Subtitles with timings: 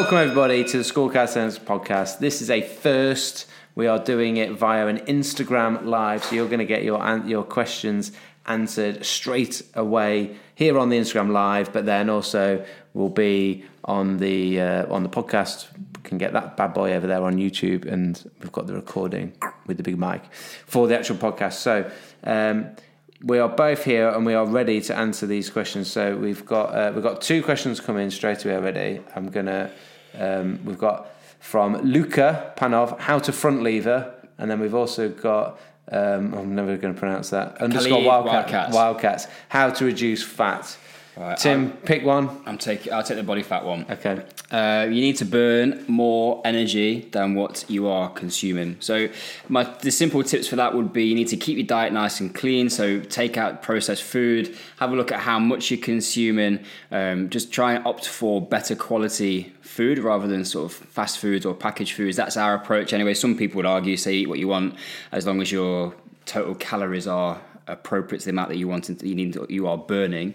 [0.00, 2.18] welcome everybody to the School Calisthenics podcast.
[2.18, 3.46] This is a first.
[3.74, 7.42] We are doing it via an Instagram live, so you're going to get your your
[7.42, 8.12] questions
[8.44, 12.62] answered straight away here on the Instagram live, but then also
[12.92, 15.68] will be on the uh, on the podcast.
[15.74, 19.32] You can get that bad boy over there on YouTube, and we've got the recording
[19.66, 20.30] with the big mic
[20.66, 21.54] for the actual podcast.
[21.54, 21.90] So.
[22.22, 22.76] Um,
[23.22, 25.90] we are both here and we are ready to answer these questions.
[25.90, 29.00] So we've got uh, we've got two questions coming straight away already.
[29.14, 29.70] I'm gonna
[30.18, 31.08] um, we've got
[31.40, 35.58] from Luca Panov how to front lever, and then we've also got
[35.90, 38.74] um, I'm never going to pronounce that underscore Khalid wildcat, Wildcats.
[38.74, 40.76] wildcats how to reduce fat.
[41.16, 42.42] Right, Tim, pick one.
[42.44, 43.86] I'm take, I'll take the body fat one.
[43.88, 44.22] Okay.
[44.50, 48.76] Uh, you need to burn more energy than what you are consuming.
[48.80, 49.08] So,
[49.48, 52.20] my the simple tips for that would be you need to keep your diet nice
[52.20, 52.68] and clean.
[52.68, 54.54] So, take out processed food.
[54.78, 56.64] Have a look at how much you're consuming.
[56.90, 61.46] Um, just try and opt for better quality food rather than sort of fast foods
[61.46, 62.18] or packaged foods.
[62.18, 63.14] That's our approach anyway.
[63.14, 64.74] Some people would argue, say eat what you want
[65.12, 65.94] as long as your
[66.26, 69.78] total calories are appropriate to the amount that you want and you need you are
[69.78, 70.34] burning.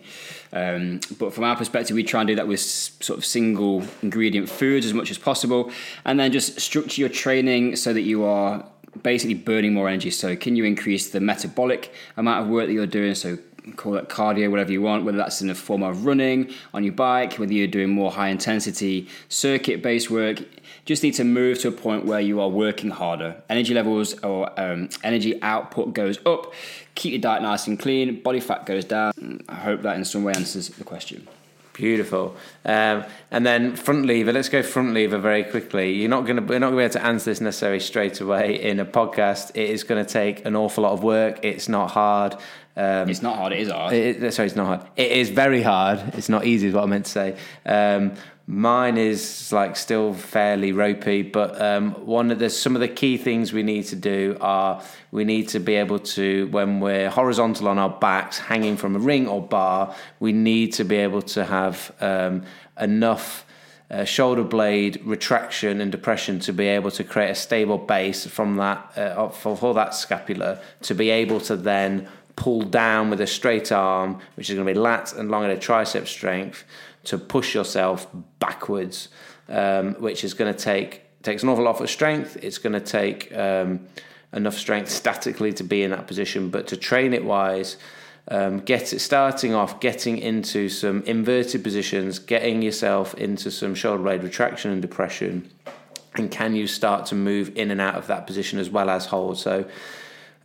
[0.54, 4.50] Um, but from our perspective, we try and do that with sort of single ingredient
[4.50, 5.72] foods as much as possible,
[6.06, 8.66] and then just structure your training so that you are
[9.04, 10.12] basically burning more energy.
[10.12, 13.16] So can you increase the metabolic amount of work that you're doing?
[13.16, 13.38] So
[13.76, 16.94] call it cardio, whatever you want, whether that's in the form of running on your
[16.94, 20.40] bike, whether you're doing more high intensity circuit based work.
[20.86, 23.42] Just need to move to a point where you are working harder.
[23.50, 26.53] Energy levels or um, energy output goes up.
[26.95, 28.22] Keep your diet nice and clean.
[28.22, 29.44] Body fat goes down.
[29.48, 31.28] I hope that in some way answers the question.
[31.73, 32.36] Beautiful.
[32.66, 34.34] Um, and then front lever.
[34.34, 35.94] Let's go front lever very quickly.
[35.94, 38.20] You're not going to we're not going to be able to answer this necessarily straight
[38.20, 39.52] away in a podcast.
[39.56, 41.40] It is going to take an awful lot of work.
[41.44, 42.36] It's not hard.
[42.75, 43.53] Um, It's not hard.
[43.53, 43.94] It is hard.
[43.94, 44.81] it, sorry, it's not hard.
[44.95, 46.00] It is very hard.
[46.16, 47.38] It's not easy, is what I meant to say.
[47.66, 48.13] Um,
[48.47, 53.18] mine is like still fairly ropey, but um, one of the some of the key
[53.18, 54.81] things we need to do are
[55.12, 59.00] we need to be able to when we're horizontal on our backs, hanging from a
[59.00, 62.44] ring or bar, we need to be able to have um,
[62.79, 63.46] enough.
[63.90, 68.56] Uh, shoulder blade retraction and depression to be able to create a stable base from
[68.56, 73.28] that uh, for, for that scapula to be able to then pull down with a
[73.28, 76.64] straight arm, which is going to be lat and long at a tricep strength,
[77.03, 78.08] to push yourself
[78.40, 79.09] backwards,
[79.50, 82.38] um, which is going to take takes an awful lot of strength.
[82.41, 83.88] It's going to take um,
[84.34, 87.78] enough strength statically to be in that position, but to train it wise.
[88.28, 94.03] Um, get it starting off, getting into some inverted positions, getting yourself into some shoulder
[94.03, 95.50] blade retraction and depression,
[96.16, 99.08] and can you start to move in and out of that position as well as
[99.08, 99.38] hold?
[99.38, 99.66] So,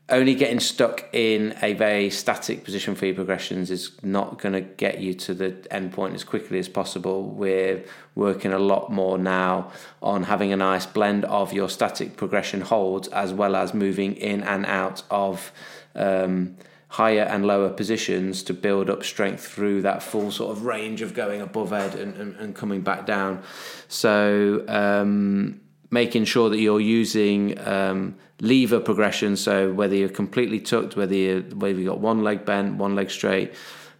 [0.09, 4.61] only getting stuck in a very static position for your progressions is not going to
[4.61, 7.25] get you to the end point as quickly as possible.
[7.28, 7.84] We're
[8.15, 13.09] working a lot more now on having a nice blend of your static progression holds
[13.09, 15.50] as well as moving in and out of
[15.97, 16.56] um,
[16.89, 21.15] higher and lower positions to build up strength through that full sort of range of
[21.15, 23.43] going above head and, and, and coming back down.
[23.89, 25.61] So, um,
[25.91, 29.37] making sure that you're using um, lever progression.
[29.37, 33.11] So whether you're completely tucked, whether you whether you got one leg bent, one leg
[33.11, 33.55] straight,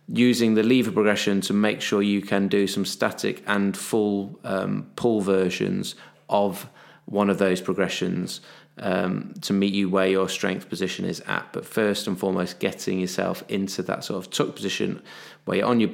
[0.09, 4.91] using the lever progression to make sure you can do some static and full um,
[4.97, 5.95] pull versions
[6.29, 6.69] of
[7.07, 8.41] one of those progressions
[8.79, 11.53] um, to meet you where your strength position is at.
[11.53, 15.03] But first and foremost, getting yourself into that sort of tuck position
[15.45, 15.91] where you're on your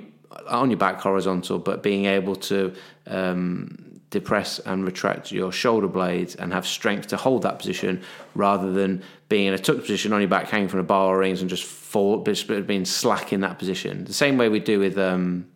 [0.49, 2.75] on your back horizontal, but being able to
[3.07, 8.01] um, depress and retract your shoulder blades and have strength to hold that position
[8.35, 11.19] rather than being in a tucked position on your back hanging from a bar or
[11.19, 14.05] rings and just fall just being slack in that position.
[14.05, 15.49] The same way we do with um,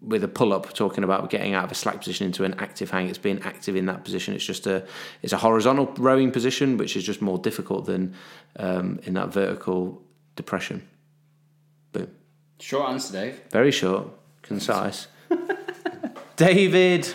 [0.00, 2.88] with a pull up talking about getting out of a slack position into an active
[2.90, 3.08] hang.
[3.08, 4.32] It's being active in that position.
[4.32, 4.86] It's just a
[5.22, 8.14] it's a horizontal rowing position which is just more difficult than
[8.56, 10.00] um, in that vertical
[10.36, 10.88] depression.
[11.90, 12.10] Boom.
[12.60, 13.40] Short answer, Dave.
[13.50, 14.06] very short,
[14.42, 15.08] concise.
[16.36, 17.12] David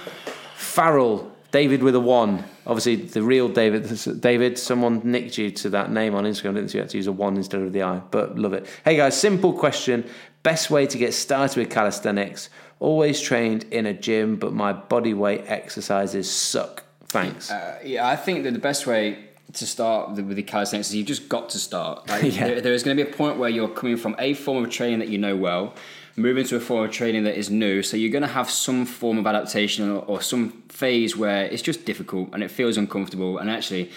[0.73, 1.31] Farrell.
[1.51, 2.43] David with a one.
[2.65, 3.87] Obviously, the real David.
[4.19, 6.79] David, someone nicked you to that name on Instagram, didn't you?
[6.79, 8.65] You had to use a one instead of the I, but love it.
[8.83, 10.03] Hey guys, simple question.
[10.41, 12.49] Best way to get started with calisthenics?
[12.79, 16.83] Always trained in a gym, but my body weight exercises suck.
[17.05, 17.51] Thanks.
[17.51, 21.05] Uh, yeah, I think that the best way to start with the calisthenics is you've
[21.07, 22.09] just got to start.
[22.09, 22.47] Like, Yeah.
[22.47, 24.71] there, there is going to be a point where you're coming from a form of
[24.71, 25.75] training that you know well,
[26.15, 27.81] moving to a form of training that is new.
[27.81, 31.61] So you're going to have some form of adaptation or, or some phase where it's
[31.61, 33.39] just difficult and it feels uncomfortable.
[33.39, 33.91] And actually,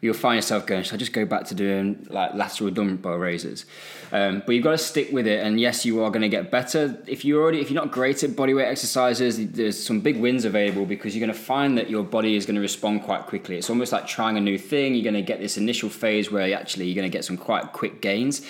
[0.00, 3.66] you'll find yourself going, should I just go back to doing like lateral dumbbell raises?
[4.12, 5.44] Um, but you've got to stick with it.
[5.44, 6.98] And yes, you are going to get better.
[7.06, 10.86] If you're already, if you're not great at bodyweight exercises, there's some big wins available
[10.86, 13.56] because you're going to find that your body is going to respond quite quickly.
[13.56, 14.94] It's almost like trying a new thing.
[14.94, 17.72] You're going to get this initial phase where actually you're going to get some quite
[17.72, 18.44] quick gains.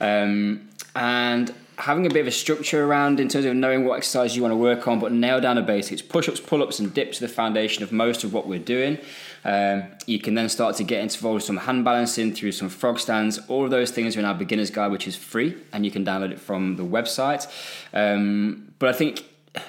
[0.00, 4.36] Um, and having a bit of a structure around in terms of knowing what exercise
[4.36, 6.02] you want to work on, but nail down the basics.
[6.02, 8.98] Push ups, pull ups, and dips are the foundation of most of what we're doing.
[9.44, 13.38] Um, you can then start to get involved some hand balancing through some frog stands.
[13.48, 16.04] All of those things are in our beginner's guide, which is free, and you can
[16.04, 17.46] download it from the website.
[17.92, 19.24] Um, but I think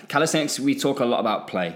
[0.08, 1.76] calisthenics, we talk a lot about play.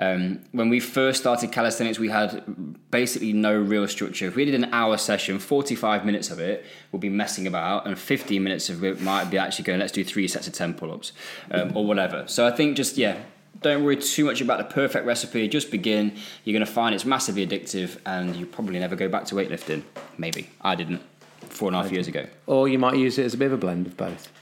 [0.00, 2.42] Um, when we first started calisthenics, we had
[2.90, 4.26] basically no real structure.
[4.26, 7.98] If we did an hour session, 45 minutes of it will be messing about, and
[7.98, 10.90] 15 minutes of it might be actually going, let's do three sets of 10 pull
[10.90, 11.12] ups
[11.50, 12.24] um, or whatever.
[12.26, 13.18] So I think just, yeah,
[13.60, 15.46] don't worry too much about the perfect recipe.
[15.48, 16.16] Just begin.
[16.44, 19.82] You're going to find it's massively addictive, and you probably never go back to weightlifting.
[20.16, 21.02] Maybe I didn't
[21.40, 22.26] four and a half years ago.
[22.46, 24.32] Or you might use it as a bit of a blend of both.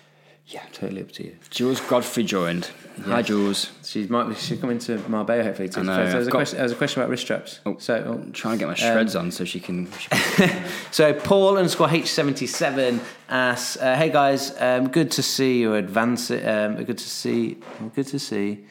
[0.48, 1.36] Yeah, Totally up to you.
[1.50, 2.70] Jules Godfrey joined.
[3.04, 3.70] Hi, Jules.
[3.84, 5.80] She might be, she's coming to Marbella hopefully too.
[5.80, 7.60] I know, So there's, a question, there's a question about wrist straps.
[7.66, 7.76] Oh.
[7.78, 9.92] So, oh, I'm trying to get my shreds on so she can.
[9.98, 12.98] She can So Paul underscore H77
[13.28, 16.30] asks, uh, "Hey guys, um, good to see you advance.
[16.30, 17.58] Um, good to see.
[17.94, 18.64] Good to see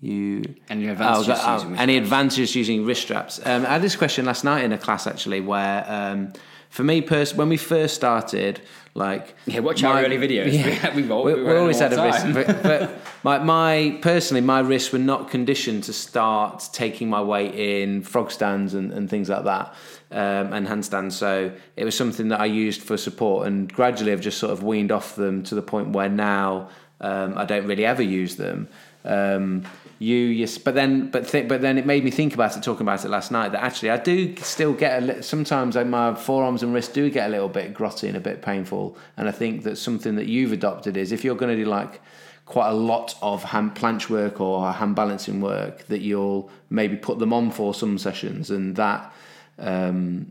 [0.00, 0.42] you.
[0.70, 3.38] Any advantages Oh, using any advantages using wrist straps?
[3.44, 6.32] Um, I had this question last night in a class actually, where um,
[6.70, 8.60] for me, pers- when we first started,
[8.98, 10.52] like Yeah, watch our early videos.
[10.94, 12.26] We- we all- we we, them always had a wrist.
[12.34, 12.90] But, but
[13.24, 18.30] my, my personally, my wrists were not conditioned to start taking my weight in frog
[18.30, 19.74] stands and, and things like that,
[20.10, 21.12] um, and handstands.
[21.12, 24.62] So it was something that I used for support, and gradually I've just sort of
[24.62, 26.68] weaned off them to the point where now
[27.00, 28.68] um, I don't really ever use them.
[29.08, 29.64] Um,
[29.98, 32.62] you, yes, but then, but th- but then it made me think about it.
[32.62, 35.88] Talking about it last night, that actually I do still get a li- sometimes like
[35.88, 38.96] my forearms and wrists do get a little bit grotty and a bit painful.
[39.16, 42.00] And I think that something that you've adopted is if you're going to do like
[42.46, 47.18] quite a lot of hand planche work or hand balancing work, that you'll maybe put
[47.18, 49.12] them on for some sessions, and that.
[49.58, 50.30] Um,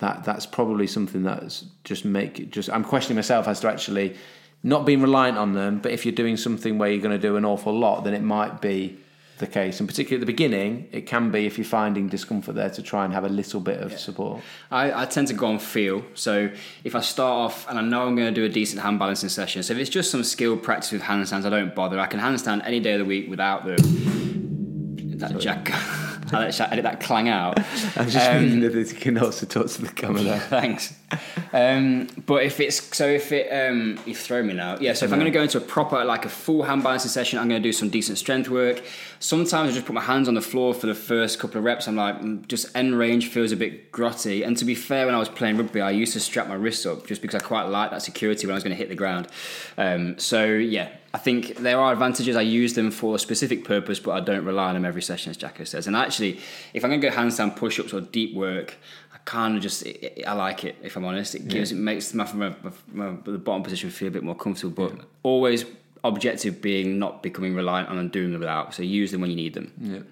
[0.00, 4.16] that that's probably something that's just make just I'm questioning myself as to actually
[4.62, 5.78] not being reliant on them.
[5.78, 8.22] But if you're doing something where you're going to do an awful lot, then it
[8.22, 8.98] might be
[9.38, 9.80] the case.
[9.80, 13.04] And particularly at the beginning, it can be if you're finding discomfort there to try
[13.04, 14.42] and have a little bit of support.
[14.70, 16.04] I, I tend to go on feel.
[16.14, 16.50] So
[16.84, 19.30] if I start off and I know I'm going to do a decent hand balancing
[19.30, 21.98] session, so if it's just some skill practice with handstands, I don't bother.
[21.98, 23.76] I can handstand any day of the week without the
[25.20, 25.72] that jack.
[26.32, 27.58] I let, I let that clang out.
[27.96, 30.38] I'm just thinking that you can also talk to the camera.
[30.38, 30.94] Thanks.
[31.52, 34.92] Um, but if it's so, if it um, you throw me now, yeah.
[34.92, 37.38] So if I'm going to go into a proper like a full hand balancing session,
[37.38, 38.82] I'm going to do some decent strength work.
[39.18, 41.88] Sometimes I just put my hands on the floor for the first couple of reps.
[41.88, 44.46] I'm like, mm, just end range feels a bit grotty.
[44.46, 46.86] And to be fair, when I was playing rugby, I used to strap my wrists
[46.86, 48.94] up just because I quite like that security when I was going to hit the
[48.94, 49.28] ground.
[49.76, 52.36] Um, so yeah, I think there are advantages.
[52.36, 55.30] I use them for a specific purpose, but I don't rely on them every session,
[55.30, 55.86] as Jacko says.
[55.88, 56.38] And actually,
[56.72, 58.76] if I'm going to go handstand push-ups or deep work,
[59.12, 60.76] I kind of just it, it- I like it.
[60.82, 62.54] If I'm honest, it gives it makes my, my,
[62.92, 64.88] my, the bottom position feel a bit more comfortable.
[64.90, 65.64] But always
[66.04, 68.72] objective being not becoming reliant on doing them without.
[68.74, 70.06] So use them when you need them.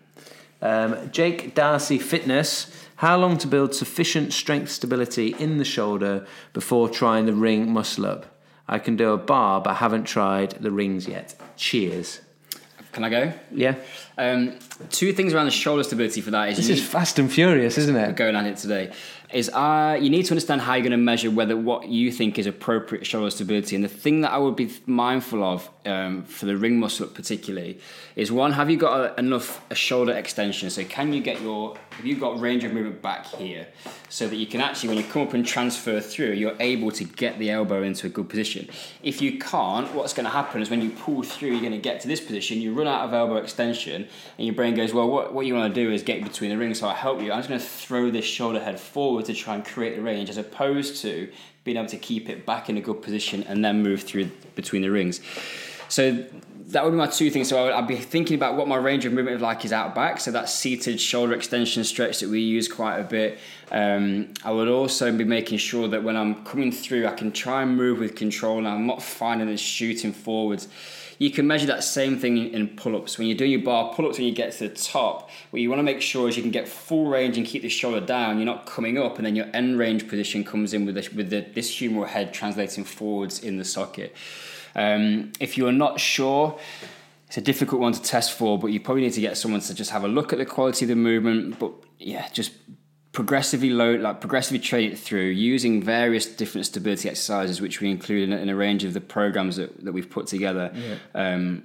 [0.61, 2.75] Um, Jake Darcy Fitness.
[2.97, 8.05] How long to build sufficient strength stability in the shoulder before trying the ring muscle
[8.05, 8.27] up?
[8.69, 11.35] I can do a bar, but I haven't tried the rings yet.
[11.57, 12.21] Cheers.
[12.93, 13.33] Can I go?
[13.53, 13.77] Yeah.
[14.17, 14.59] Um,
[14.91, 17.79] two things around the shoulder stability for that is This is need- fast and furious,
[17.79, 18.17] isn't it?
[18.17, 18.93] going at it today
[19.33, 22.39] is uh, you need to understand how you're going to measure whether what you think
[22.39, 23.77] is appropriate shoulder stability.
[23.77, 27.79] And the thing that I would be mindful of um, for the ring muscle particularly
[28.17, 30.71] is one, have you got a, enough a shoulder extension?
[30.71, 33.67] So can you get your, have you got range of movement back here
[34.09, 37.05] so that you can actually, when you come up and transfer through, you're able to
[37.05, 38.69] get the elbow into a good position.
[39.03, 41.79] If you can't, what's going to happen is when you pull through, you're going to
[41.79, 44.09] get to this position, you run out of elbow extension,
[44.39, 46.57] and your brain goes, well, what, what you want to do is get between the
[46.57, 47.31] rings, so I help you.
[47.31, 50.31] I'm just going to throw this shoulder head forward to try and create the range,
[50.31, 51.31] as opposed to
[51.65, 54.83] being able to keep it back in a good position and then move through between
[54.83, 55.21] the rings.
[55.89, 56.25] So
[56.69, 57.49] that would be my two things.
[57.49, 59.73] So I would, I'd be thinking about what my range of movement is like is
[59.73, 60.21] out back.
[60.21, 63.39] So that seated shoulder extension stretch that we use quite a bit.
[63.71, 67.63] Um, I would also be making sure that when I'm coming through, I can try
[67.63, 68.59] and move with control.
[68.59, 70.69] And I'm not finding and shooting forwards.
[71.21, 73.19] You can measure that same thing in- in pull-ups.
[73.19, 75.81] When you're doing your bar pull-ups, when you get to the top, what you want
[75.81, 78.37] to make sure is you can get full range and keep the shoulder down.
[78.37, 81.31] You're not coming up, and then your end range position comes in with the, with
[81.31, 84.15] the, this humeral head translating forwards in the socket.
[84.79, 86.59] Um, if you're not sure,
[87.27, 89.75] it's a difficult one to test for, but you probably need to get someone to
[89.75, 91.59] just have a look at the quality of the movement.
[91.59, 92.53] But yeah, just
[93.13, 98.31] progressively load, like progressively train it through using various different stability exercises, which we include
[98.31, 100.73] in, in a range of the programs that, that we've put together.
[101.15, 101.65] Um,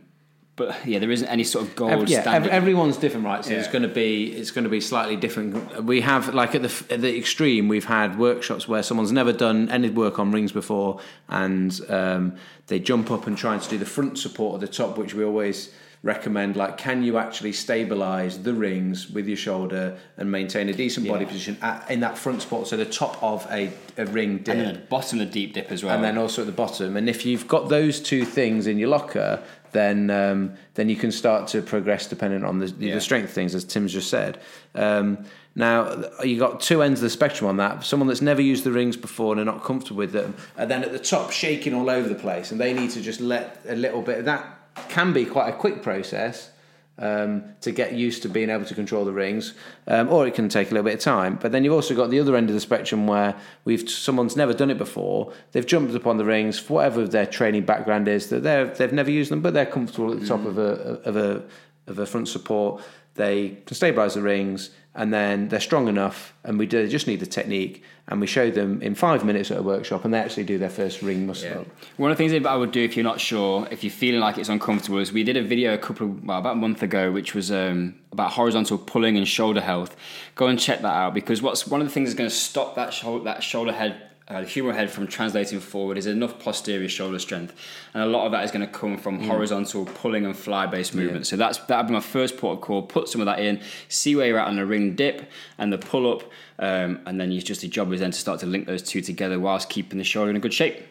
[0.55, 2.51] but yeah, there isn't any sort of gold Ev- yeah, standard.
[2.51, 3.43] everyone's different, right?
[3.43, 5.83] So it's going to be it's going to be slightly different.
[5.83, 9.69] We have like at the at the extreme, we've had workshops where someone's never done
[9.69, 12.35] any work on rings before, and um,
[12.67, 15.23] they jump up and try to do the front support at the top, which we
[15.23, 16.55] always recommend.
[16.57, 21.23] Like, can you actually stabilize the rings with your shoulder and maintain a decent body
[21.23, 21.27] Yeah.
[21.31, 24.59] position at, in that front support, so the top of a, a ring dip and
[24.67, 25.95] then the bottom of the deep dip as well.
[25.95, 26.97] and then also at the bottom.
[26.97, 29.41] And if you've got those two things in your locker,
[29.73, 32.95] then um, then you can start to progress depending on the, Yeah.
[32.95, 34.39] the strength things, as Tim's just said.
[34.75, 35.25] Um,
[35.55, 37.83] now you got two ends of the spectrum on that.
[37.83, 40.83] Someone that's never used the rings before and are not comfortable with them, and then
[40.83, 43.75] at the top shaking all over the place, and they need to just let a
[43.75, 44.25] little bit.
[44.25, 44.45] That
[44.89, 46.49] can be quite a quick process
[46.97, 49.53] um, to get used to being able to control the rings,
[49.87, 51.37] um, or it can take a little bit of time.
[51.41, 53.35] But then you've also got the other end of the spectrum where
[53.65, 55.33] we've someone's never done it before.
[55.51, 58.29] They've jumped upon the rings for whatever their training background is.
[58.29, 61.15] That they they've never used them, but they're comfortable at the top of a of
[61.15, 61.43] a
[61.87, 62.83] of a front support.
[63.15, 66.33] They can stabilize the rings, and then they're strong enough.
[66.43, 69.57] And we do, just need the technique, and we show them in five minutes at
[69.57, 71.57] a workshop, and they actually do their first ring muscle Yeah.
[71.59, 71.67] up.
[71.97, 74.19] One of the things that I would do if you're not sure, if you're feeling
[74.19, 76.83] like it's uncomfortable, is we did a video a couple, of, well, about a month
[76.83, 79.95] ago, which was um, about horizontal pulling and shoulder health.
[80.35, 82.75] Go and check that out because what's one of the things that's going to stop
[82.75, 86.87] that shoulder, that shoulder head, uh, the humeral head from translating forward is enough posterior
[86.87, 87.53] shoulder strength,
[87.93, 90.95] and a lot of that is going to come from horizontal pulling and fly based
[90.95, 91.27] movement.
[91.27, 92.83] So that's that'd be my first port of call.
[92.83, 95.77] Put some of that in, see where you're at on the ring dip and the
[95.77, 96.23] pull up,
[96.59, 99.01] um, and then you just your job is then to start to link those two
[99.01, 100.83] together whilst keeping the shoulder in a good shape.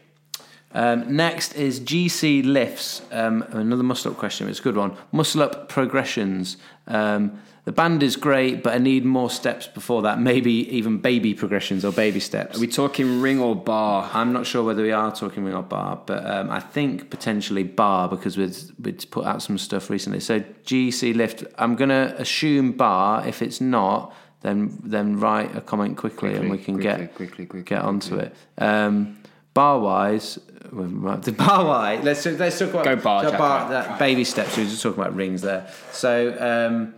[0.75, 3.03] Um, next is GC lifts.
[3.11, 4.49] Um, another muscle up question.
[4.49, 4.97] It's a good one.
[5.11, 6.57] Muscle up progressions.
[6.87, 10.21] Um, the band is great, but I need more steps before that.
[10.21, 12.57] Maybe even baby progressions or baby steps.
[12.57, 14.11] Are we talking ring or bar?
[14.13, 17.63] I'm not sure whether we are talking ring or bar, but um, I think potentially
[17.63, 20.19] bar because we'd, we'd put out some stuff recently.
[20.19, 23.27] So GC lift, I'm going to assume bar.
[23.29, 27.47] If it's not, then then write a comment quickly, and we can quickly, get quickly,
[27.47, 28.35] quickly, get onto it.
[28.59, 29.19] Um,
[29.55, 30.41] bar wise,
[30.73, 32.03] the bar wise.
[32.03, 34.57] Let's let's talk about Go bar, so bar that baby steps.
[34.57, 35.71] We were just talking about rings there.
[35.93, 36.37] So.
[36.41, 36.95] Um,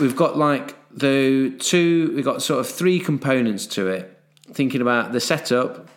[0.00, 4.12] we've got like the two we've got sort of three components to it.
[4.52, 5.88] Thinking about the setup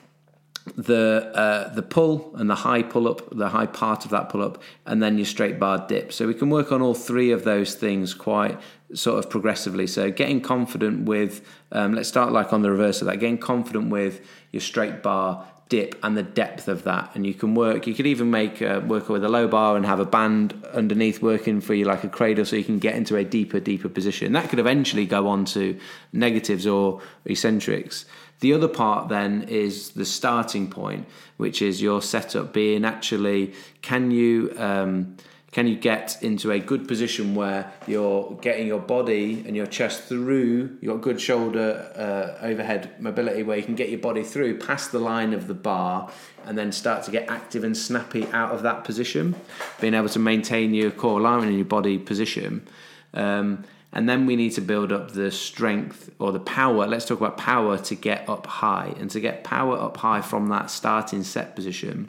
[0.76, 4.42] the uh, the pull and the high pull up the high part of that pull
[4.42, 6.12] up and then your straight bar dip.
[6.12, 8.60] So we can work on all three of those things quite
[8.94, 9.88] sort of progressively.
[9.88, 13.20] So getting confident with um, let's start like on the reverse of that.
[13.20, 17.54] Getting confident with your straight bar dip and the depth of that and you can
[17.54, 20.52] work you could even make uh, work with a low bar and have a band
[20.74, 23.88] underneath working for you like a cradle so you can get into a deeper deeper
[23.88, 24.34] position.
[24.34, 25.80] That could eventually go on to
[26.12, 28.06] negatives or eccentrics.
[28.40, 31.08] The other part then is the starting point
[31.38, 35.18] which is your setup being actually can you um,
[35.52, 40.04] can you get into a good position where you're getting your body and your chest
[40.04, 44.58] through you've got good shoulder uh, overhead mobility where you can get your body through
[44.60, 46.12] past the line of the bar
[46.46, 49.36] and then start to get active and snappy out of that position
[49.80, 52.68] being able to maintain your core alignment and your body position.
[53.14, 56.86] Um, and then we need to build up the strength or the power.
[56.86, 58.94] Let's talk about power to get up high.
[59.00, 62.08] And to get power up high from that starting set position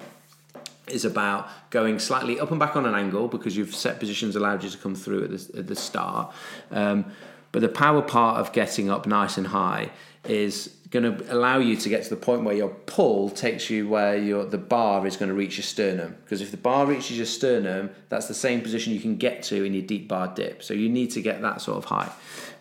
[0.90, 4.62] is about going slightly up and back on an angle because you've set positions allowed
[4.62, 6.32] you to come through at the, at the start.
[6.70, 7.06] Um,
[7.52, 9.90] but the power part of getting up nice and high
[10.25, 13.88] is going to allow you to get to the point where your pull takes you
[13.88, 16.16] where your the bar is going to reach your sternum.
[16.25, 19.64] Because if the bar reaches your sternum, that's the same position you can get to
[19.64, 20.62] in your deep bar dip.
[20.62, 22.11] So you need to get that sort of high,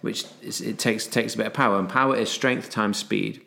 [0.01, 1.79] which is, it takes takes a bit of power.
[1.79, 3.41] And power is strength times speed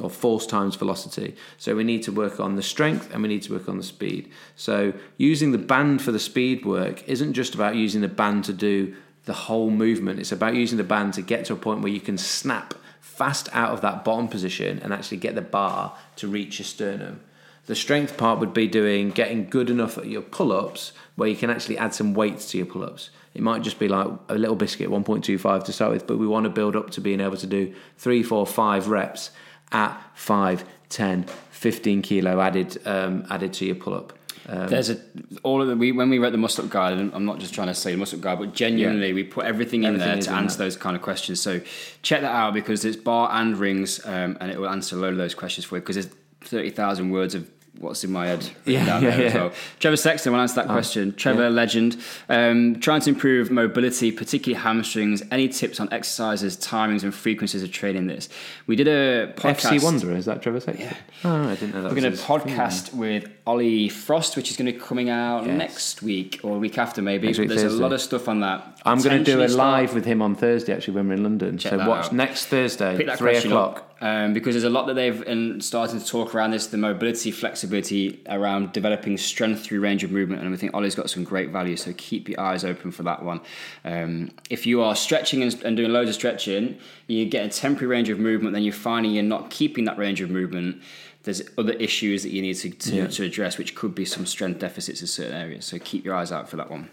[0.00, 1.34] or force times velocity.
[1.58, 3.82] So we need to work on the strength and we need to work on the
[3.82, 4.30] speed.
[4.54, 8.52] So using the band for the speed work isn't just about using the band to
[8.52, 10.20] do the whole movement.
[10.20, 13.48] It's about using the band to get to a point where you can snap fast
[13.52, 17.20] out of that bottom position and actually get the bar to reach your sternum.
[17.64, 21.50] The strength part would be doing getting good enough at your pull-ups where you can
[21.50, 23.10] actually add some weights to your pull-ups.
[23.34, 26.44] It might just be like a little biscuit, 1.25 to start with, but we want
[26.44, 29.30] to build up to being able to do three, four, five reps
[29.72, 34.12] at 5, 10, 15 kilo added um, added to your pull up.
[34.48, 34.96] Um, There's a
[35.42, 37.66] all of the we when we wrote the muscle up guide, I'm not just trying
[37.66, 39.14] to say the muscle up guide, but genuinely Yeah.
[39.14, 40.64] we put everything in there to in answer that.
[40.64, 41.40] those kind of questions.
[41.40, 41.60] So
[42.02, 45.12] check that out because it's bar and rings, um, and it will answer a load
[45.12, 48.48] of those questions for you because there's thirty thousand words of what's in my head.
[48.66, 49.40] Yeah, down yeah, there as yeah.
[49.42, 49.52] well.
[49.78, 51.14] Trevor Sexton will answer that question.
[51.14, 51.96] Trevor, legend.
[52.28, 55.22] Um, trying to improve mobility, particularly hamstrings.
[55.30, 58.28] Any tips on exercises, timings, and frequencies of training this?
[58.66, 59.78] We did a podcast.
[59.78, 60.86] FC Wanderer, is that Trevor Sexton?
[60.86, 60.96] Yeah.
[61.24, 61.92] Oh, I didn't know that.
[61.92, 65.56] We're going to podcast with Ollie Frost, which is going to be coming out Yes.
[65.56, 67.28] next week or a week after, maybe.
[67.28, 68.80] Week, There's a lot of stuff on that.
[68.84, 71.22] I'm going to do a start- live with him on Thursday, actually, when we're in
[71.22, 71.56] London.
[71.58, 72.12] Check so watch out.
[72.12, 73.78] next Thursday, pick three o'clock.
[73.78, 76.76] up um, because there's a lot that they've in starting to talk around this the
[76.76, 81.24] mobility flexibility around developing strength through range of movement and I think Ollie's got some
[81.24, 83.40] great value so keep your eyes open for that one
[83.84, 87.86] um, if you are stretching and, and doing loads of stretching you get a temporary
[87.86, 90.82] range of movement then you're finding you're not keeping that range of movement
[91.22, 93.06] there's other issues that you need to, to, Yeah.
[93.08, 96.30] to address which could be some strength deficits in certain areas so keep your eyes
[96.32, 96.90] out for that one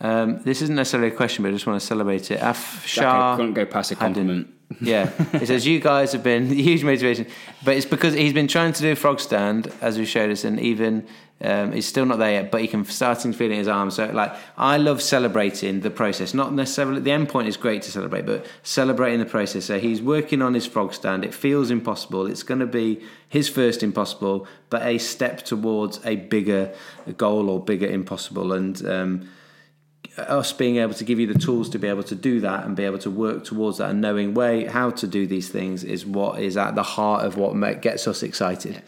[0.00, 2.40] Um, this isn't necessarily a question, but I just want to celebrate it.
[2.40, 3.36] Afshar.
[3.36, 4.48] Couldn't go past a compliment
[4.80, 7.26] Yeah, it says you guys have been huge motivation,
[7.64, 10.60] but it's because he's been trying to do frog stand as we showed us, and
[10.60, 11.06] even
[11.42, 12.50] um, he's still not there yet.
[12.50, 13.94] But he can starting feeling his arms.
[13.94, 16.34] So like, I love celebrating the process.
[16.34, 19.64] Not necessarily the end point is great to celebrate, but celebrating the process.
[19.64, 21.24] So he's working on his frog stand.
[21.24, 22.26] It feels impossible.
[22.26, 26.72] It's going to be his first impossible, but a step towards a bigger
[27.16, 28.52] goal or bigger impossible.
[28.52, 29.28] And um,
[30.18, 32.76] us being able to give you the tools to be able to do that and
[32.76, 36.04] be able to work towards that and knowing way how to do these things is
[36.04, 38.82] what is at the heart of what gets us excited.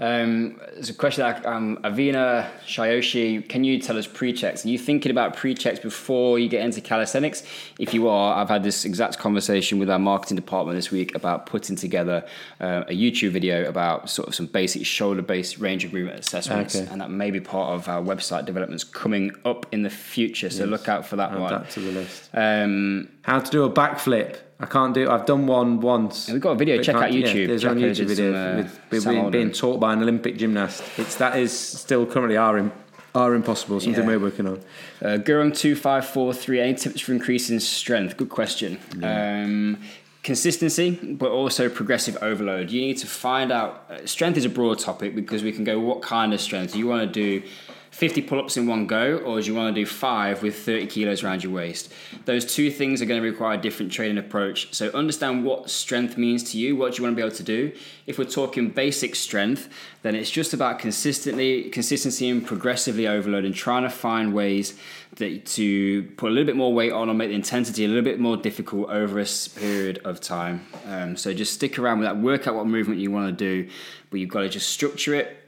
[0.00, 4.64] Um, there's a question that um, Avina Shayoshi, can you tell us pre-checks?
[4.64, 7.44] Are you thinking about pre-checks before you get into calisthenics?
[7.78, 11.46] If you are, I've had this exact conversation with our marketing department this week about
[11.46, 12.26] putting together
[12.60, 16.88] uh, a YouTube video about sort of some basic shoulder-based range of movement assessments, Okay.
[16.90, 20.50] and that may be part of our website developments coming up in the future.
[20.50, 21.52] So look out for that Add one.
[21.52, 22.30] that to the list.
[22.34, 24.38] Um, How to do a backflip.
[24.64, 25.10] I can't do.
[25.10, 26.30] I've done one once.
[26.30, 26.82] we've got a video.
[26.82, 27.46] Check out can't- yeah, YouTube.
[27.48, 30.00] there's Check on out YouTube some, video uh, with, with being, being taught by an
[30.00, 30.82] Olympic gymnast.
[30.96, 32.72] It's that is still currently our
[33.14, 33.78] our impossible.
[33.80, 34.08] Something Yeah.
[34.08, 34.60] we're working on.
[35.02, 36.60] Uh, Gurung two five four three.
[36.60, 38.16] Any tips for increasing strength?
[38.16, 38.78] Good question.
[39.02, 39.76] Um,
[40.22, 42.70] consistency, but also progressive overload.
[42.70, 43.84] You need to find out.
[43.90, 45.78] Uh, strength is a broad topic because we can go.
[45.78, 47.46] What kind of strength do you want to do?
[47.94, 51.22] 50 pull-ups in one go or do you want to do five with 30 kilos
[51.22, 51.92] around your waist?
[52.24, 54.74] Those two things are going to require a different training approach.
[54.74, 57.44] So understand what strength means to you what do you want to be able to
[57.44, 57.70] do.
[58.08, 59.68] If we're talking basic strength
[60.02, 64.76] then it's just about consistently consistency and progressively overload and trying to find ways
[65.14, 68.02] that to put a little bit more weight on or make the intensity a little
[68.02, 70.66] bit more difficult over a period of time.
[70.86, 73.70] Um, so just stick around with that work out what movement you want to do
[74.10, 75.43] but you've got to just structure it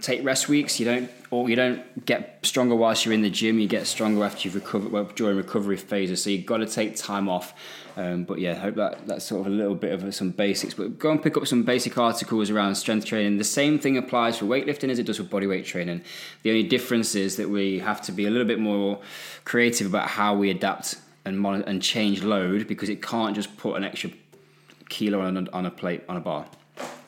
[0.00, 0.78] take rest weeks.
[0.78, 3.58] You don't, or you don't get stronger whilst you're in the gym.
[3.58, 6.22] You get stronger after you've recovered well, during recovery phases.
[6.22, 7.54] So you've got to take time off.
[7.96, 10.74] Um, but yeah, hope that that's sort of a little bit of some basics.
[10.74, 13.38] But go and pick up some basic articles around strength training.
[13.38, 16.02] The same thing applies for weightlifting as it does for bodyweight training.
[16.42, 19.00] The only difference is that we have to be a little bit more
[19.44, 23.76] creative about how we adapt and mon- and change load because it can't just put
[23.76, 24.10] an extra
[24.88, 26.46] kilo on a, on a plate on a bar.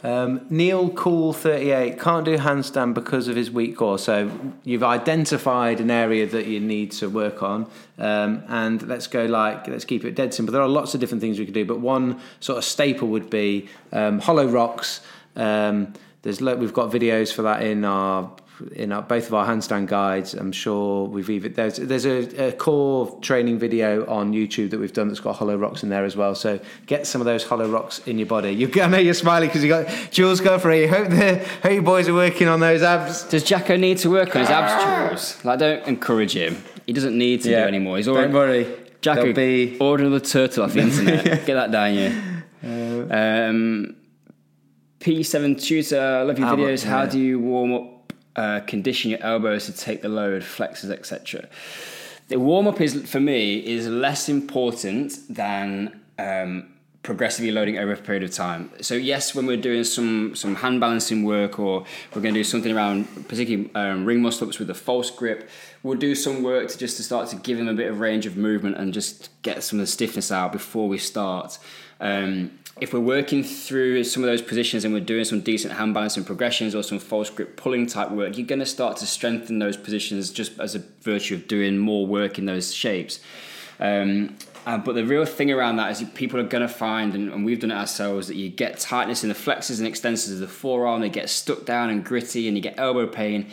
[0.05, 3.99] Um, Neil Cool thirty eight can't do handstand because of his weak core.
[3.99, 4.31] So
[4.63, 7.67] you've identified an area that you need to work on,
[7.99, 10.53] um, and let's go like let's keep it dead simple.
[10.53, 13.29] There are lots of different things we could do, but one sort of staple would
[13.29, 15.01] be um, hollow rocks.
[15.35, 18.31] Um, there's we've got videos for that in our
[18.75, 20.35] in our, both of our handstand guides.
[20.35, 24.93] I'm sure we've even there's there's a, a core training video on YouTube that we've
[24.93, 26.35] done that's got hollow rocks in there as well.
[26.35, 28.51] So get some of those hollow rocks in your body.
[28.53, 30.87] You, I know you're smiling because you got Jules Godfrey.
[30.87, 33.25] Hope the hope you boys are working on those abs.
[33.25, 35.45] Does Jacko need to work on his abs, Jules?
[35.45, 36.63] Like, don't encourage him.
[36.87, 37.97] He doesn't need to do anymore.
[37.99, 38.33] He's already.
[38.33, 38.67] Don't worry.
[39.01, 41.25] Jacko, be order another turtle off the internet.
[41.47, 42.23] Get that down, yeah.
[43.11, 43.95] Um,
[45.01, 46.83] P7 Tutor, love your videos.
[46.85, 47.98] about- How do you warm up,
[48.39, 51.49] uh, condition your elbows to take the load, flexors, etc.?
[52.29, 56.69] The warm up is, for me, is less important than um,
[57.03, 58.71] progressively loading over a period of time.
[58.81, 61.85] So yes, when we're doing some some hand balancing work or
[62.15, 65.49] we're going to do something around particularly um, ring muscle ups with a false grip,
[65.83, 68.27] we'll do some work to just to start to give them a bit of range
[68.27, 71.59] of movement and just get some of the stiffness out before we start.
[72.01, 75.95] Um, if we're working through some of those positions and we're doing some decent hand
[75.95, 79.59] balancing progressions or some false grip pulling type work, you're going to start to strengthen
[79.59, 83.21] those positions just as a virtue of doing more work in those shapes.
[83.81, 84.37] Um,
[84.69, 87.43] uh, but the real thing around that is people are going to find, and, and
[87.43, 90.47] we've done it ourselves, that you get tightness in the flexors and extensors of the
[90.47, 93.47] forearm, they get stuck down and gritty, and you get elbow pain.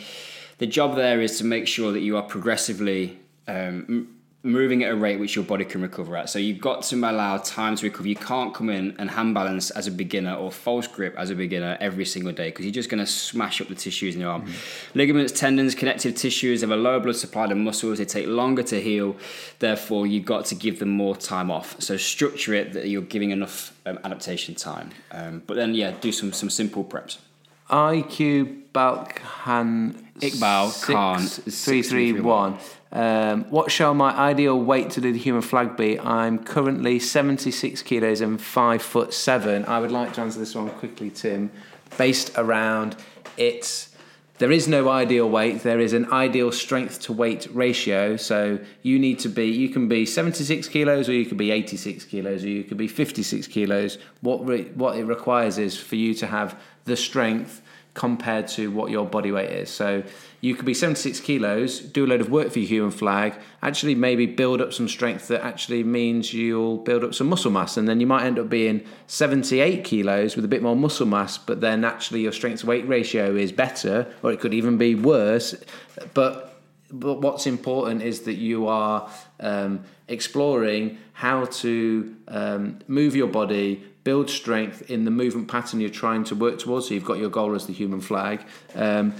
[0.58, 4.14] The job there is to make sure that you are progressively um,
[4.46, 6.30] moving at a rate which your body can recover at.
[6.30, 8.08] So you've got to allow time to recover.
[8.08, 11.34] You can't come in and hand balance as a beginner or false grip as a
[11.34, 14.30] beginner every single day because you're just going to smash up the tissues in your
[14.30, 14.42] arm.
[14.42, 14.98] Mm-hmm.
[14.98, 17.98] Ligaments, tendons, connective tissues have a lower blood supply than muscles.
[17.98, 19.16] They take longer to heal.
[19.58, 21.80] Therefore, you've got to give them more time off.
[21.80, 24.90] So structure it that you're giving enough um, adaptation time.
[25.10, 27.18] Um, but then, yeah, do some some simple preps.
[27.70, 32.58] IQ Balkhan Iqbal Khan three three one.
[32.92, 35.98] Um, what shall my ideal weight to do the human flag be?
[36.00, 39.66] I'm currently 76 kilos and 5 foot 7.
[39.66, 41.50] I would like to answer this one quickly, Tim.
[41.98, 42.96] Based around
[43.36, 43.94] it's
[44.38, 45.62] there is no ideal weight.
[45.62, 48.16] There is an ideal strength to weight ratio.
[48.16, 52.04] So you need to be, you can be 76 kilos or you could be 86
[52.04, 53.96] kilos or you could be 56 kilos.
[54.20, 57.62] What, re, what it requires is for you to have the strength
[57.96, 59.70] compared to what your body weight is.
[59.70, 60.02] So
[60.42, 63.94] you could be 76 kilos, do a load of work for your human flag, actually
[63.94, 67.76] maybe build up some strength that actually means you'll build up some muscle mass.
[67.76, 71.38] And then you might end up being 78 kilos with a bit more muscle mass,
[71.38, 74.94] but then actually your strength to weight ratio is better, or it could even be
[74.94, 75.54] worse.
[76.12, 76.52] But
[76.88, 83.84] but what's important is that you are um, exploring how to um, move your body,
[84.06, 86.86] build strength in the movement pattern you're trying to work towards.
[86.86, 88.46] So you've got your goal as the human flag.
[88.76, 89.12] Um,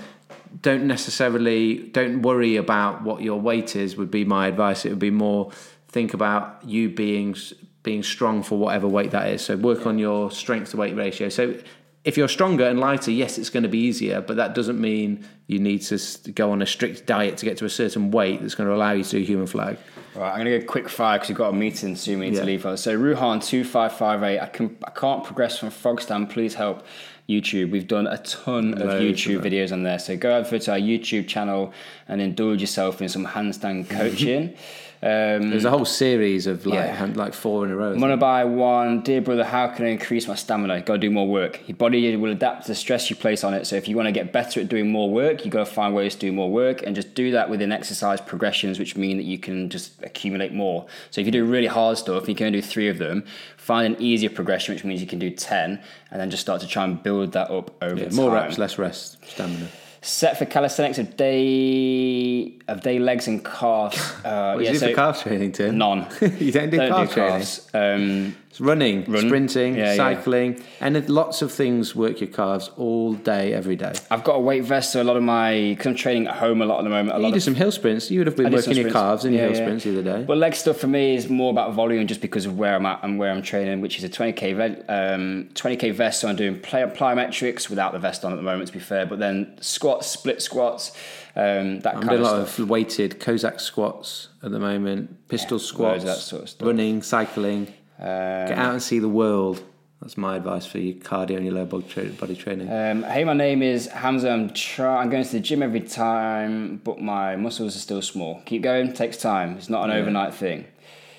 [0.62, 3.96] don't necessarily don't worry about what your weight is.
[3.96, 4.84] Would be my advice.
[4.84, 5.50] It would be more
[5.88, 7.34] think about you being
[7.82, 9.42] being strong for whatever weight that is.
[9.44, 11.30] So work on your strength to weight ratio.
[11.30, 11.58] So
[12.04, 15.26] if you're stronger and lighter, yes, it's going to be easier, but that doesn't mean
[15.48, 15.98] you need to
[16.30, 18.92] go on a strict diet to get to a certain weight that's going to allow
[18.92, 19.78] you to do human flag.
[20.16, 22.20] Right, I'm going to go quick fire because we've got a meeting soon.
[22.20, 22.40] We need yeah.
[22.40, 22.66] to leave.
[22.66, 22.82] Us.
[22.82, 24.40] So Ruhan two five five eight.
[24.40, 26.30] I can I can't progress from Frogstand.
[26.30, 26.84] Please help.
[27.28, 27.72] YouTube.
[27.72, 29.98] We've done a ton Loads of YouTube of videos on there.
[29.98, 31.72] So go over to our YouTube channel
[32.06, 34.56] and indulge yourself in some handstand coaching.
[35.02, 37.12] Um, There's a whole series of like yeah.
[37.14, 37.94] like four in a row.
[37.98, 39.02] Gonna buy one.
[39.02, 40.80] Dear brother, how can I increase my stamina?
[40.80, 41.60] Got to do more work.
[41.68, 43.66] Your body will adapt to the stress you place on it.
[43.66, 45.94] So if you want to get better at doing more work, you got to find
[45.94, 49.24] ways to do more work and just do that within exercise progressions, which mean that
[49.24, 50.86] you can just accumulate more.
[51.10, 53.24] So if you do really hard stuff, you can do three of them.
[53.56, 56.66] Find an easier progression, which means you can do ten, and then just start to
[56.66, 58.16] try and build that up over yeah, time.
[58.16, 59.68] More reps, less rest, stamina
[60.06, 63.98] set for calisthenics of day of day legs and calves.
[64.24, 65.78] Uh, what yeah, do so for calf training, Tim?
[65.78, 66.06] None.
[66.38, 67.68] you don't do calf do calves.
[67.74, 69.26] Um, running, run.
[69.26, 70.62] sprinting, yeah, cycling, yeah.
[70.80, 73.92] and lots of things work your calves all day, every day.
[74.10, 76.62] I've got a weight vest, so a lot of my because I'm training at home
[76.62, 77.18] a lot at the moment.
[77.18, 78.10] A you do some hill sprints.
[78.10, 80.24] You would have been working your calves in yeah, your hill sprints the other day.
[80.24, 83.02] But leg stuff for me is more about volume, just because of where I'm at
[83.02, 84.54] and where I'm training, which is a 20k
[84.88, 86.20] um, 20k vest.
[86.20, 89.06] So I'm doing plyometrics without the vest on at the moment, to be fair.
[89.06, 90.92] But then squats, split squats.
[91.38, 92.58] Um, that I'm kind doing of a lot stuff.
[92.60, 97.74] of weighted Cossack squats at the moment, pistol squats, that sort of running, cycling.
[97.98, 99.62] Um, Get out and see the world.
[100.00, 102.70] That's my advice for your cardio and your lower body training.
[102.70, 104.30] Um, hey, my name is Hamza.
[104.30, 108.42] I'm try- I'm going to the gym every time, but my muscles are still small.
[108.44, 108.92] Keep going.
[108.92, 109.56] Takes time.
[109.56, 110.02] It's not an yeah.
[110.02, 110.66] overnight thing.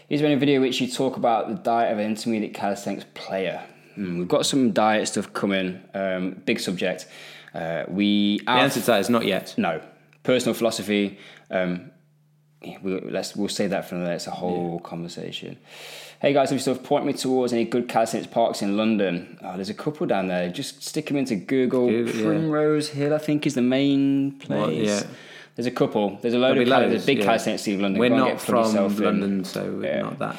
[0.09, 3.63] Is there any video which you talk about the diet of an intermediate calisthenics player?
[3.97, 5.81] Mm, we've got some diet stuff coming.
[5.93, 7.07] Um, big subject.
[7.53, 9.55] Uh, we the answer to that is not yet.
[9.57, 9.81] No.
[10.23, 11.17] Personal philosophy.
[11.49, 11.91] Um,
[12.61, 14.13] we, let's we'll say that for another.
[14.13, 14.87] It's a whole yeah.
[14.87, 15.57] conversation.
[16.19, 19.37] Hey guys, if you sort of point me towards any good calisthenics parks in London,
[19.43, 20.49] oh, there's a couple down there.
[20.49, 21.87] Just stick them into Google.
[21.87, 22.95] Google Primrose yeah.
[22.95, 24.87] Hill, I think, is the main place.
[24.87, 25.03] Yeah.
[25.55, 26.17] There's a couple.
[26.19, 27.25] There's a load There'll of a big yeah.
[27.25, 27.99] calisthenics in London.
[27.99, 29.43] We're not from London, in.
[29.43, 30.01] so we're yeah.
[30.01, 30.37] not that.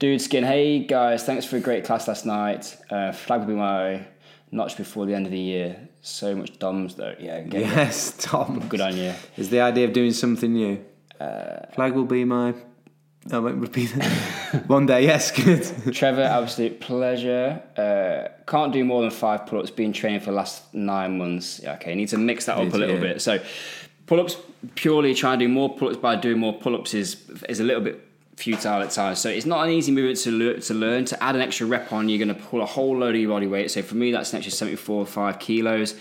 [0.00, 2.76] Dude Skin, hey guys, thanks for a great class last night.
[2.90, 4.04] Uh, flag will be my
[4.50, 5.88] notch before the end of the year.
[6.00, 7.14] So much DOMs though.
[7.20, 7.44] Yeah.
[7.48, 8.64] Yes, DOMs.
[8.68, 9.14] Good on you.
[9.36, 10.84] Is the idea of doing something new?
[11.20, 12.54] Uh, flag will be my
[13.32, 14.04] I won't repeat it.
[14.66, 15.94] One day, yes, good.
[15.94, 17.62] Trevor, absolute pleasure.
[17.76, 21.60] Uh, can't do more than five pull ups, been training for the last nine months.
[21.62, 23.22] Yeah, okay, need to mix that up a little bit.
[23.22, 23.40] So,
[24.06, 24.36] pull ups,
[24.74, 27.16] purely trying to do more pull ups by doing more pull ups is,
[27.48, 28.06] is a little bit
[28.36, 29.20] futile at times.
[29.20, 31.06] So, it's not an easy movement to, le- to learn.
[31.06, 33.30] To add an extra rep on, you're going to pull a whole load of your
[33.30, 33.70] body weight.
[33.70, 35.94] So, for me, that's an extra 74 or 5 kilos.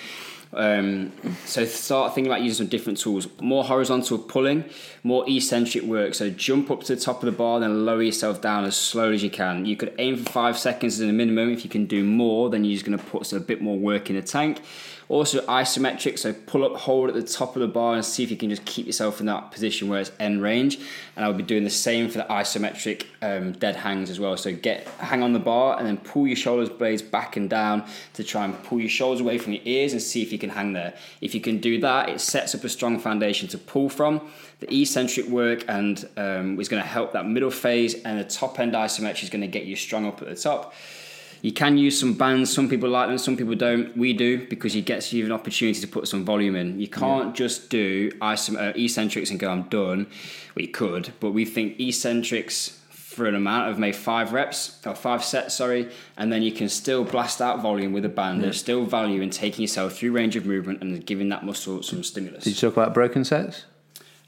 [0.56, 1.12] Um,
[1.46, 3.28] so start thinking about using some different tools.
[3.42, 4.66] More horizontal pulling,
[5.04, 6.14] more eccentric work.
[6.14, 9.16] So jump up to the top of the bar, then lower yourself down as slowly
[9.16, 9.66] as you can.
[9.66, 11.50] You could aim for five seconds as a minimum.
[11.52, 14.10] If you can do more, then you're just going to put a bit more work
[14.10, 14.62] in the tank.
[15.10, 18.32] Also isometric, so pull up, hold at the top of the bar, and see if
[18.32, 20.80] you can just keep yourself in that position where it's end range.
[21.16, 24.38] And I'll be doing the same for the isometric um, dead hangs as well.
[24.38, 27.86] So get hang on the bar and then pull your shoulders blades back and down
[28.14, 30.50] to try and pull your shoulders away from your ears and see if you can
[30.50, 30.94] hang there.
[31.22, 34.32] If you can do that, it sets up a strong foundation to pull from.
[34.60, 38.60] The eccentric work and um, is going to help that middle phase, and the top
[38.60, 40.74] end isometric is going to get you strong up at the top.
[41.44, 42.54] You can use some bands.
[42.54, 43.96] Some people like them, some people don't.
[43.98, 46.80] We do because it gets you an opportunity to put some volume in.
[46.80, 47.34] You can't yeah.
[47.34, 50.08] just do isom- uh, eccentrics and go, I'm done.
[50.56, 55.22] We could, but we think eccentrics for an amount of maybe five reps or five
[55.22, 58.38] sets, sorry, and then you can still blast out volume with a band.
[58.38, 58.44] Yeah.
[58.44, 62.04] There's still value in taking yourself through range of movement and giving that muscle some
[62.04, 62.46] stimulus.
[62.46, 63.66] Did you talk about broken sets?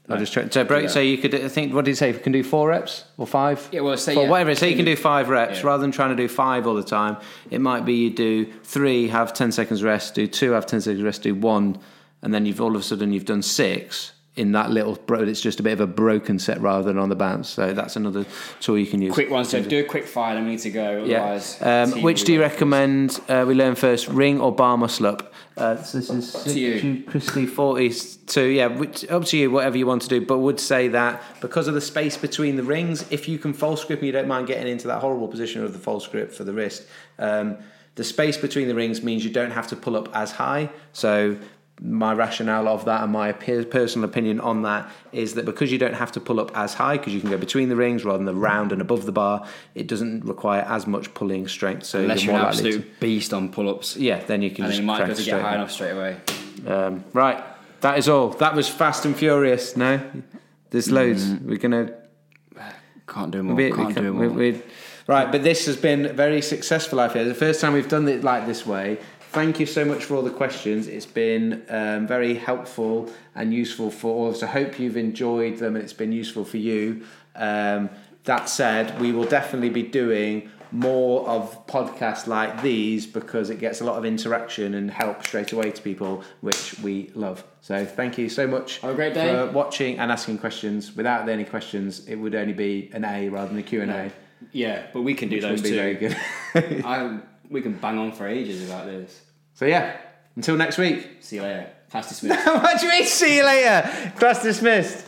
[0.08, 0.84] I just try, so break.
[0.84, 0.88] Yeah.
[0.90, 2.10] So you could, I think, what did you say?
[2.10, 3.68] If You can do four reps or five?
[3.72, 4.30] Yeah, well, say four, yeah.
[4.30, 4.54] whatever.
[4.54, 5.66] So you can do five reps yeah.
[5.66, 7.16] rather than trying to do five all the time.
[7.50, 11.02] It might be you do three, have ten seconds rest, do two, have ten seconds
[11.02, 11.78] rest, do one,
[12.22, 14.94] and then you've all of a sudden you've done six in that little.
[14.94, 17.48] Bro, it's just a bit of a broken set rather than on the bounce.
[17.48, 18.24] So that's another
[18.60, 19.12] tool you can use.
[19.12, 19.44] Quick one.
[19.44, 20.36] So do a quick fire.
[20.36, 21.04] and we need to go.
[21.04, 21.82] Otherwise, yeah.
[21.82, 23.20] Um, which do you recommend?
[23.28, 25.32] Uh, we learn first ring or bar muscle up.
[25.56, 27.02] Uh, so this is to you.
[27.04, 28.42] Christy 42.
[28.42, 30.20] Yeah, which, up to you, whatever you want to do.
[30.20, 33.82] But would say that because of the space between the rings, if you can false
[33.84, 36.44] grip and you don't mind getting into that horrible position of the false grip for
[36.44, 36.86] the wrist,
[37.18, 37.56] um,
[37.94, 40.68] the space between the rings means you don't have to pull up as high.
[40.92, 41.38] So
[41.80, 45.94] my rationale of that and my personal opinion on that is that because you don't
[45.94, 48.24] have to pull up as high because you can go between the rings rather than
[48.24, 52.24] the round and above the bar it doesn't require as much pulling strength so unless
[52.24, 53.96] you're, you're an absolute to, beast on pull-ups.
[53.96, 55.90] Yeah then you can and just you might be able to get high enough straight
[55.90, 56.16] away.
[56.66, 57.44] Um, right
[57.82, 58.30] that is all.
[58.30, 60.00] That was fast and furious no?
[60.70, 61.26] There's loads.
[61.26, 61.42] Mm.
[61.42, 61.92] we're gonna
[63.06, 64.28] can't do more we, can't, we do more.
[64.30, 64.62] we,
[65.06, 68.24] right but this has been very successful I feel the first time we've done it
[68.24, 68.98] like this way
[69.36, 70.88] thank you so much for all the questions.
[70.88, 74.42] It's been um, very helpful and useful for all of us.
[74.42, 77.04] I hope you've enjoyed them and it's been useful for you.
[77.34, 77.90] Um,
[78.24, 83.82] that said, we will definitely be doing more of podcasts like these because it gets
[83.82, 87.44] a lot of interaction and help straight away to people, which we love.
[87.60, 89.28] So thank you so much Have a great day.
[89.28, 90.96] for watching and asking questions.
[90.96, 94.10] Without any questions, it would only be an A rather than a Q and A.
[94.52, 95.74] Yeah, but we can do those too.
[95.74, 96.16] Very good.
[97.50, 99.22] We can bang on for ages about this.
[99.54, 99.96] So yeah,
[100.34, 101.18] until next week.
[101.20, 101.70] See you later.
[101.90, 102.46] Class dismissed.
[102.46, 103.04] what do you mean?
[103.04, 104.12] See you later.
[104.16, 105.06] Class dismissed.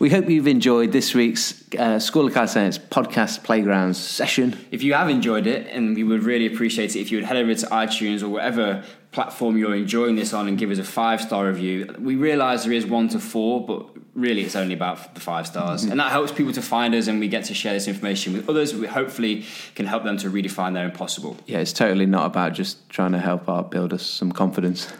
[0.00, 4.58] We hope you've enjoyed this week's uh, School of Calisthenics podcast playgrounds session.
[4.70, 7.36] If you have enjoyed it, and we would really appreciate it if you would head
[7.36, 8.82] over to iTunes or whatever
[9.12, 11.94] platform you're enjoying this on and give us a five star review.
[11.98, 15.82] We realise there is one to four, but really it's only about the five stars.
[15.82, 15.90] Mm-hmm.
[15.90, 18.48] And that helps people to find us and we get to share this information with
[18.48, 18.74] others.
[18.74, 21.36] We hopefully can help them to redefine their impossible.
[21.44, 24.90] Yeah, it's totally not about just trying to help our build us some confidence.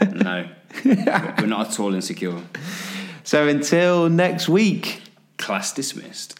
[0.00, 0.48] no,
[0.84, 2.42] we're not at all insecure.
[3.22, 5.02] So until next week,
[5.36, 6.38] class dismissed.